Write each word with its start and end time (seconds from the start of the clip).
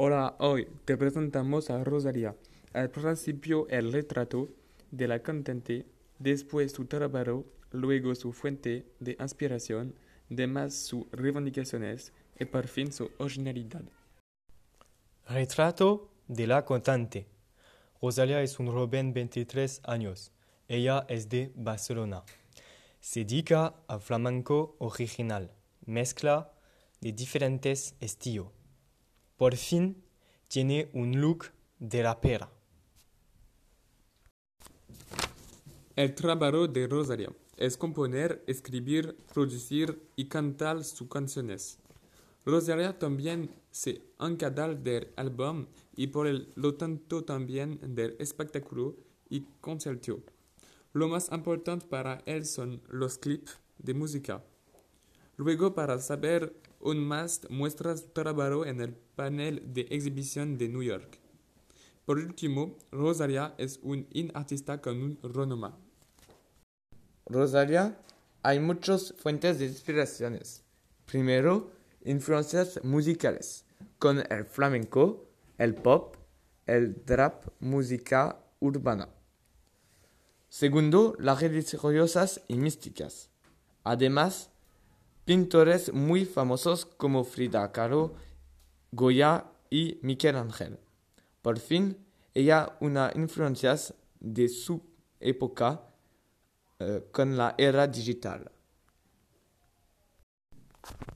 Hola, 0.00 0.36
hoy 0.38 0.68
te 0.84 0.96
presentamos 0.96 1.70
a 1.70 1.82
Rosalia. 1.82 2.36
Al 2.72 2.88
principio 2.88 3.66
el 3.68 3.92
retrato 3.92 4.48
de 4.92 5.08
la 5.08 5.24
cantante, 5.24 5.86
después 6.20 6.70
su 6.70 6.84
trabajo, 6.84 7.44
luego 7.72 8.14
su 8.14 8.32
fuente 8.32 8.86
de 9.00 9.16
inspiración, 9.18 9.96
demás 10.28 10.74
sus 10.74 11.04
reivindicaciones 11.10 12.12
y 12.38 12.44
por 12.44 12.68
fin 12.68 12.92
su 12.92 13.10
originalidad. 13.18 13.82
Retrato 15.26 16.12
de 16.28 16.46
la 16.46 16.64
cantante. 16.64 17.26
Rosalia 18.00 18.40
es 18.40 18.60
un 18.60 18.68
joven 18.68 19.12
23 19.12 19.80
años. 19.82 20.30
Ella 20.68 21.06
es 21.08 21.28
de 21.28 21.50
Barcelona. 21.56 22.22
Se 23.00 23.24
dedica 23.24 23.74
al 23.88 24.00
flamenco 24.00 24.76
original, 24.78 25.50
mezcla 25.86 26.52
de 27.00 27.10
diferentes 27.10 27.96
estilos. 27.98 28.57
Por 29.38 29.54
fin 29.54 30.02
tiene 30.48 30.90
un 30.94 31.20
look 31.20 31.46
de 31.78 32.02
rapera. 32.02 32.50
El 35.94 36.12
trabajo 36.16 36.66
de 36.66 36.88
Rosalia 36.88 37.30
es 37.56 37.76
componer, 37.76 38.42
escribir, 38.48 39.16
producir 39.32 40.02
y 40.16 40.24
cantar 40.24 40.82
sus 40.82 41.08
canciones. 41.08 41.78
Rosalia 42.44 42.98
también 42.98 43.54
se 43.70 44.02
encarga 44.18 44.74
del 44.74 45.12
álbum 45.14 45.66
y 45.94 46.08
por 46.08 46.26
lo 46.56 46.74
tanto 46.74 47.22
también 47.24 47.78
del 47.94 48.16
espectáculo 48.18 48.96
y 49.30 49.42
concierto. 49.60 50.20
Lo 50.92 51.06
más 51.06 51.30
importante 51.30 51.86
para 51.86 52.22
él 52.26 52.44
son 52.44 52.82
los 52.88 53.18
clips 53.18 53.56
de 53.78 53.94
música. 53.94 54.42
Luego, 55.36 55.74
para 55.74 56.00
saber 56.00 56.52
aún 56.80 56.98
más, 57.06 57.42
muestra 57.50 57.96
su 57.96 58.08
trabajo 58.08 58.66
en 58.66 58.80
el 58.80 58.94
panel 58.94 59.62
de 59.72 59.82
exhibición 59.90 60.58
de 60.58 60.68
New 60.68 60.82
York. 60.82 61.18
Por 62.04 62.18
último, 62.18 62.76
Rosalia 62.90 63.54
es 63.58 63.80
un 63.82 64.06
artista 64.34 64.80
con 64.80 65.02
un 65.02 65.18
renombre. 65.22 65.72
Rosalia, 67.26 67.98
hay 68.42 68.60
muchas 68.60 69.12
fuentes 69.18 69.58
de 69.58 69.66
inspiraciones. 69.66 70.64
Primero, 71.04 71.70
influencias 72.04 72.82
musicales, 72.82 73.66
con 73.98 74.20
el 74.30 74.44
flamenco, 74.46 75.28
el 75.58 75.74
pop, 75.74 76.16
el 76.66 77.02
rap, 77.06 77.44
música 77.60 78.40
urbana. 78.60 79.08
Segundo, 80.48 81.14
las 81.18 81.40
religiosas 81.42 82.40
y 82.48 82.56
místicas. 82.56 83.30
Además, 83.84 84.50
pintores 85.28 85.92
muy 85.92 86.24
famosos 86.24 86.86
como 86.86 87.22
Frida 87.22 87.70
Kahlo, 87.70 88.14
Goya 88.92 89.44
y 89.68 89.98
Miguel 90.00 90.36
Ángel. 90.36 90.78
Por 91.42 91.58
fin, 91.58 91.98
ella 92.32 92.78
una 92.80 93.12
influencia 93.14 93.76
de 94.20 94.48
su 94.48 94.82
época 95.20 95.82
eh, 96.78 97.04
con 97.12 97.36
la 97.36 97.54
era 97.58 97.86
digital. 97.86 98.50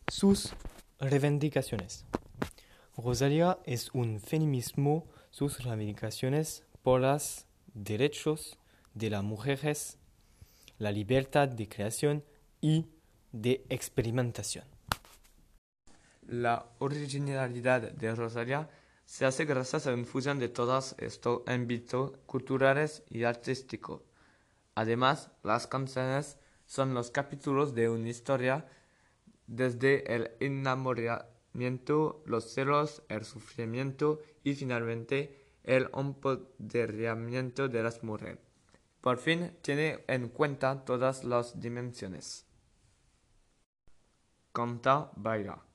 Sus 0.08 0.52
reivindicaciones. 0.98 2.04
Rosalia 2.98 3.60
es 3.64 3.94
un 3.94 4.20
feminismo, 4.20 5.06
sus 5.30 5.64
reivindicaciones 5.64 6.66
por 6.82 7.00
los 7.00 7.46
derechos 7.72 8.58
de 8.92 9.08
las 9.08 9.24
mujeres, 9.24 9.96
la 10.76 10.92
libertad 10.92 11.48
de 11.48 11.66
creación 11.66 12.22
y 12.60 12.84
de 13.32 13.64
experimentación. 13.68 14.64
La 16.26 16.66
originalidad 16.78 17.92
de 17.92 18.14
Rosalia 18.14 18.68
se 19.04 19.26
hace 19.26 19.44
gracias 19.44 19.86
a 19.86 19.90
la 19.90 19.98
infusión 19.98 20.38
de 20.38 20.48
todos 20.48 20.94
estos 20.98 21.42
ámbitos 21.46 22.12
culturales 22.26 23.02
y 23.10 23.24
artísticos. 23.24 24.02
Además, 24.74 25.30
las 25.42 25.66
canciones 25.66 26.38
son 26.66 26.94
los 26.94 27.10
capítulos 27.10 27.74
de 27.74 27.90
una 27.90 28.08
historia 28.08 28.66
desde 29.46 30.14
el 30.14 30.30
enamoramiento, 30.40 32.22
los 32.24 32.54
celos, 32.54 33.02
el 33.08 33.24
sufrimiento 33.24 34.20
y 34.44 34.54
finalmente 34.54 35.42
el 35.64 35.90
empoderamiento 35.94 37.68
de 37.68 37.82
las 37.82 38.02
mujeres. 38.02 38.38
Por 39.00 39.18
fin 39.18 39.56
tiene 39.62 40.04
en 40.06 40.28
cuenta 40.28 40.84
todas 40.84 41.24
las 41.24 41.60
dimensiones. 41.60 42.46
Kanta 44.52 45.10
Baira. 45.16 45.71